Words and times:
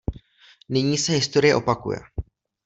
Nyní 0.69 0.97
se 0.97 1.11
historie 1.11 1.55
opakuje. 1.55 1.99